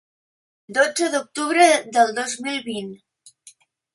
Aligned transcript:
Dotze 0.77 1.09
d'octubre 1.15 1.67
del 1.97 2.11
dos 2.21 2.35
mil 2.47 2.57
vint. 2.71 2.91